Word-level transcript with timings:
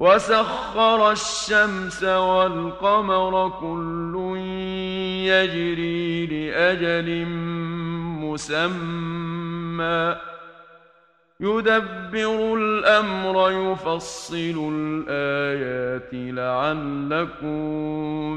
وسخر 0.00 1.12
الشمس 1.12 2.04
والقمر 2.04 3.48
كل 3.60 4.36
يجري 5.28 6.26
لأجل 6.26 7.26
مسمى. 8.24 10.16
يدبر 11.40 12.54
الأمر 12.54 13.50
يفصل 13.50 14.72
الآيات 14.72 16.08
لعلكم 16.12 17.60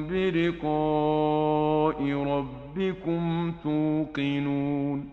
بلقاء 0.07 1.97
ربكم 2.27 3.53
توقنون. 3.63 5.12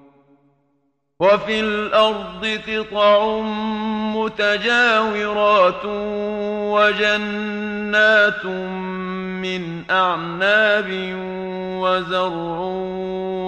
وفي 1.21 1.59
الأرض 1.59 2.59
قطع 2.67 3.41
متجاورات 4.15 5.85
وجنات 6.73 8.45
من 9.45 9.83
أعناب 9.91 10.89
وزرع 11.81 12.59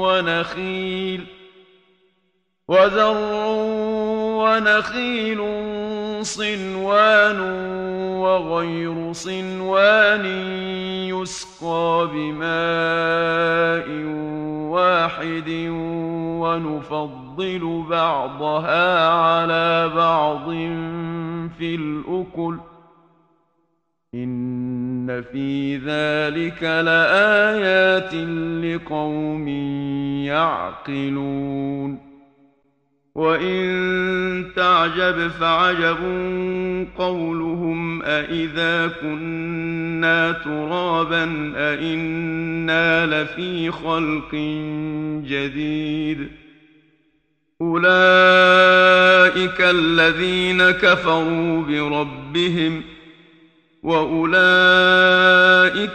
ونخيل 0.04 1.26
وزرع 2.68 3.46
ونخيل 4.44 5.40
صنوان 6.24 7.40
وغير 8.20 9.14
صنوان 9.14 10.26
يسقى 11.10 12.10
بماء 12.14 13.88
واحد 14.72 15.50
ونفضل 16.40 17.84
بعضها 17.90 19.10
على 19.10 19.92
بعض 19.96 20.50
في 21.58 21.76
الأكل. 21.76 22.58
إن 24.16 25.24
في 25.32 25.78
ذلك 25.78 26.64
لآيات 26.64 28.14
لقوم 28.64 29.48
يعقلون. 30.28 32.13
وان 33.16 34.46
تعجب 34.56 35.28
فعجب 35.28 35.98
قولهم 36.98 38.04
أإذا 38.04 38.88
كنا 39.02 40.32
ترابا 40.32 41.54
أإنا 41.56 43.06
لفي 43.06 43.72
خلق 43.72 44.36
جديد 45.28 46.28
أولئك 47.62 47.92
الذين 49.62 50.72
كفروا 50.72 51.62
بربهم 51.62 52.82
وأولئك 53.84 54.40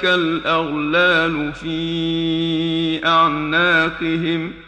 الأغلال 0.04 1.52
في 1.52 3.06
أعناقهم 3.06 4.52
ۖ 4.64 4.67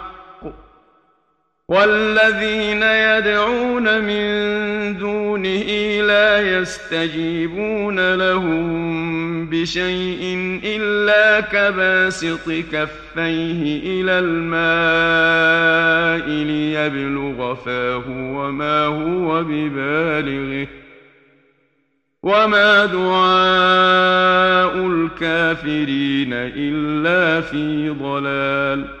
والذين 1.71 2.83
يدعون 2.83 4.03
من 4.03 4.27
دونه 4.97 6.01
لا 6.01 6.59
يستجيبون 6.59 8.15
لهم 8.15 9.49
بشيء 9.49 10.59
إلا 10.63 11.39
كباسط 11.39 12.51
كفيه 12.51 14.01
إلى 14.01 14.19
الماء 14.19 16.27
ليبلغ 16.29 17.55
فاه 17.55 18.03
وما 18.07 18.85
هو 18.85 19.43
ببالغه 19.43 20.67
وما 22.23 22.85
دعاء 22.85 24.87
الكافرين 24.87 26.33
إلا 26.33 27.41
في 27.41 27.89
ضلال 27.89 29.00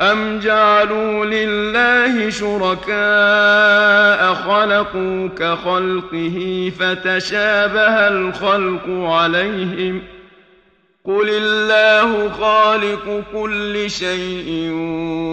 أم 0.00 0.38
جعلوا 0.38 1.24
لله 1.24 2.30
شركاء 2.30 2.96
خلقوا 4.34 5.28
كخلقه 5.28 6.72
فتشابه 6.80 8.08
الخلق 8.08 8.88
عليهم 8.88 10.02
قل 11.04 11.28
الله 11.28 12.30
خالق 12.30 13.24
كل 13.32 13.90
شيء 13.90 14.70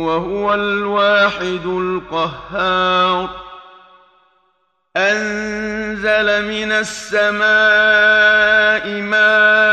وهو 0.08 0.54
الواحد 0.54 1.66
القهار 1.66 3.30
أنزل 4.98 6.48
من 6.48 6.72
السماء 6.72 7.42
ماء 9.02 9.73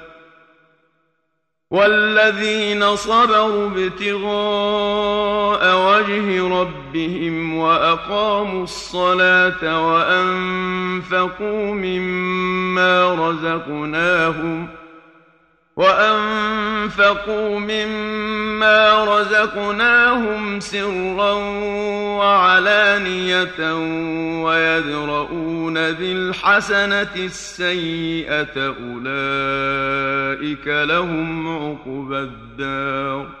والذين 1.71 2.95
صبروا 2.95 3.67
ابتغاء 3.67 5.61
وجه 5.87 6.47
ربهم 6.61 7.57
وأقاموا 7.57 8.63
الصلاة 8.63 9.91
وأنفقوا 9.91 11.73
مما 11.73 13.13
رزقناهم 13.13 14.67
وأنفقوا 15.75 17.59
مما 17.59 19.03
رزقناهم 19.03 20.59
سرا 20.59 21.33
وعلانية 22.17 23.73
ويدرؤون 24.43 25.73
بالحسنة 25.73 27.15
السيئة 27.15 28.57
أولئك 28.57 30.67
لهم 30.67 31.47
عقبى 31.47 32.19
الدار 32.19 33.40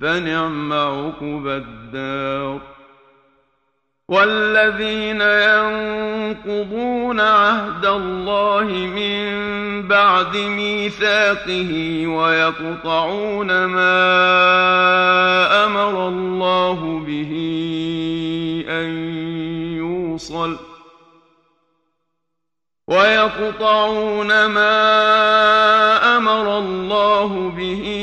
فنعم 0.00 0.72
عقبى 0.72 1.56
الدار. 1.56 2.74
والذين 4.08 5.20
ينقضون 5.20 7.20
عهد 7.20 7.86
الله 7.86 8.64
من 8.64 9.34
بعد 9.88 10.36
ميثاقه 10.36 12.04
ويقطعون 12.06 13.64
ما 13.64 13.96
أمر 15.66 16.08
الله 16.08 17.04
به 17.06 17.32
أن 18.68 18.90
يوصل 19.76 20.56
ويقطعون 22.88 24.46
ما 24.46 24.76
أمر 26.16 26.58
الله 26.58 27.52
به 27.56 27.93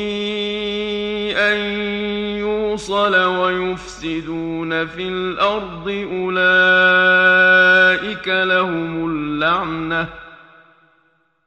يوصل 2.71 3.15
ويفسدون 3.15 4.87
في 4.87 5.07
الأرض 5.07 5.89
أولئك 6.11 6.37
لهم 8.27 9.09
اللعنة. 9.09 10.07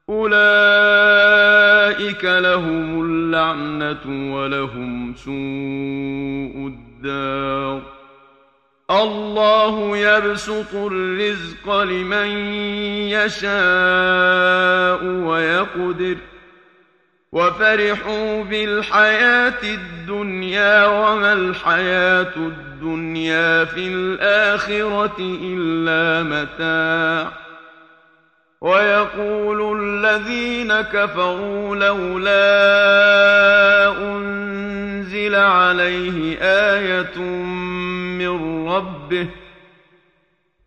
أولئك 0.08 0.34
لهم 2.24 3.02
اللعنة 3.02 4.34
ولهم 4.36 5.14
سوء 5.14 6.66
الدار. 6.66 7.82
الله 8.90 9.96
يبسط 9.96 10.74
الرزق 10.74 11.82
لمن 11.82 12.28
يشاء 13.08 15.04
ويقدر 15.04 16.14
ۖ. 16.14 16.33
وفرحوا 17.34 18.42
بالحياة 18.44 19.62
الدنيا 19.62 20.86
وما 20.86 21.32
الحياة 21.32 22.32
الدنيا 22.36 23.64
في 23.64 23.88
الآخرة 23.88 25.16
إلا 25.18 26.22
متاع. 26.22 27.32
ويقول 28.60 29.80
الذين 29.80 30.80
كفروا 30.80 31.76
لولا 31.76 32.44
أنزل 33.98 35.34
عليه 35.34 36.38
آية 36.40 37.18
من 38.18 38.68
ربه 38.68 39.28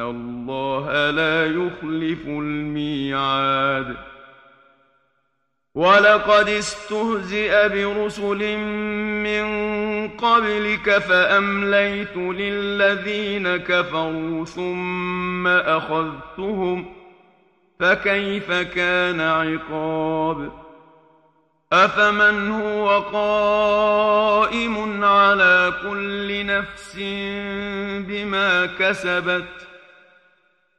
الله 0.00 1.10
لا 1.10 1.46
يخلف 1.46 2.26
الميعاد. 2.26 3.96
ولقد 5.74 6.48
استهزئ 6.48 7.68
برسل 7.68 8.56
من 9.22 9.48
قبلك 10.08 10.98
فأمليت 10.98 12.16
للذين 12.16 13.56
كفروا 13.56 14.44
ثم 14.44 15.46
أخذتهم 15.46 16.86
فكيف 17.80 18.52
كان 18.52 19.20
عقاب؟ 19.20 20.52
أفمن 21.72 22.50
هو 22.50 22.98
قائم 22.98 25.04
على 25.04 25.72
كل 25.82 26.46
نفس 26.46 26.96
بما 28.08 28.66
كسبت 28.66 29.67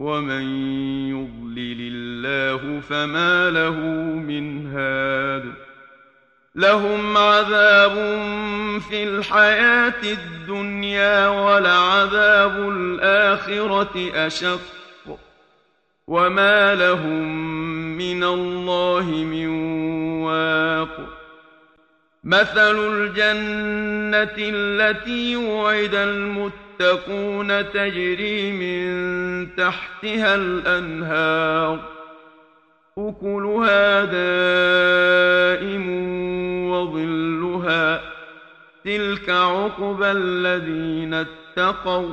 ومن 0.00 0.42
يضلل 1.08 1.78
الله 1.92 2.80
فما 2.80 3.50
له 3.50 3.76
من 4.16 4.66
هاد 4.66 5.52
لهم 6.54 7.16
عذاب 7.16 7.94
في 8.80 9.04
الحياة 9.04 10.02
الدنيا 10.02 11.28
ولعذاب 11.28 12.68
الآخرة 12.68 14.10
أشق 14.14 14.60
وما 16.06 16.74
لهم 16.74 17.36
من 17.98 18.24
الله 18.24 19.04
من 19.04 19.48
واق 20.22 20.96
مثل 22.24 22.76
الجنة 22.78 24.36
التي 24.38 25.36
وعد 25.36 25.94
المتقون 26.80 27.70
تجري 27.70 28.52
من 28.52 29.56
تحتها 29.56 30.34
الأنهار. 30.34 31.78
أكلها 32.98 34.04
دائم 34.04 35.86
وظلها. 36.70 38.00
تلك 38.84 39.30
عقبى 39.30 40.10
الذين 40.10 41.14
اتقوا 41.14 42.08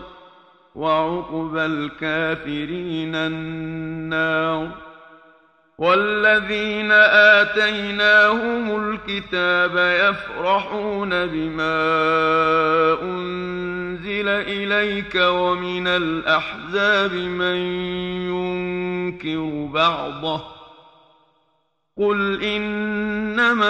وعقبى 0.75 1.65
الكافرين 1.65 3.15
النار. 3.15 4.67
والذين 5.77 6.91
آتيناهم 7.41 8.91
الكتاب 8.91 9.77
يفرحون 9.77 11.09
بما 11.09 11.77
أنزل 13.01 13.76
إليك 14.25 15.15
ومن 15.15 15.87
الأحزاب 15.87 17.13
من 17.13 17.55
ينكر 18.31 19.69
بعضه 19.73 20.57
قل 21.97 22.43
إنما 22.43 23.67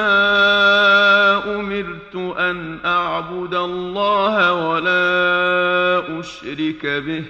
أمرت 1.55 2.15
أن 2.39 2.79
أعبد 2.85 3.53
الله 3.53 4.53
ولا 4.53 6.19
أشرك 6.19 6.85
به 6.85 7.23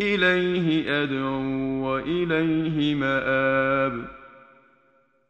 إليه 0.00 1.02
أدعو 1.02 1.42
وإليه 1.86 2.94
مآب 2.94 4.04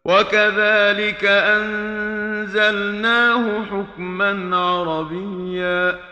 وكذلك 0.05 1.25
أنزلناه 2.45 3.05
حكما 3.64 4.57
عربيا 4.57 6.12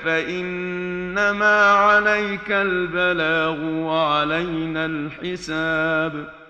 فإنما 0.04 1.72
عليك 1.72 2.50
البلاغ 2.50 3.64
وعلينا 3.64 4.86
الحساب 4.86 6.40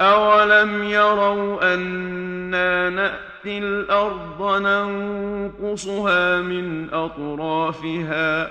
أولم 0.00 0.84
يروا 0.84 1.74
أنا 1.74 2.90
نأتي 2.90 3.58
الأرض 3.58 4.62
ننقصها 4.62 6.40
من 6.40 6.88
أطرافها 6.92 8.50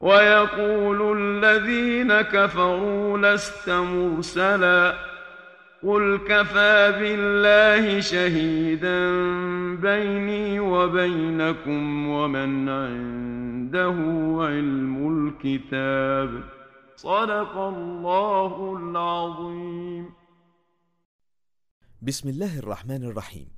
ويقول 0.00 1.18
الذين 1.18 2.20
كفروا 2.20 3.18
لست 3.18 3.70
مرسلا 3.70 4.94
قل 5.82 6.18
كفى 6.28 6.92
بالله 7.00 8.00
شهيدا 8.00 8.98
بيني 9.76 10.60
وبينكم 10.60 12.08
ومن 12.08 12.68
عنده 12.68 13.96
علم 14.44 14.96
الكتاب. 15.12 16.44
صدق 16.96 17.56
الله 17.56 18.76
العظيم. 18.76 20.10
بسم 22.02 22.28
الله 22.28 22.58
الرحمن 22.58 23.04
الرحيم. 23.04 23.48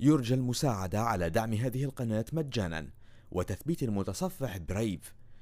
يرجى 0.00 0.34
المساعدة 0.34 1.00
على 1.00 1.30
دعم 1.30 1.52
هذه 1.52 1.84
القناة 1.84 2.24
مجانا 2.32 2.86
وتثبيت 3.30 3.82
المتصفح 3.82 4.58
برايف 4.58 5.21